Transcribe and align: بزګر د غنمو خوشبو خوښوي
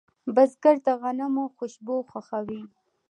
بزګر 0.35 0.75
د 0.85 0.87
غنمو 1.01 1.43
خوشبو 1.55 1.95
خوښوي 2.09 2.61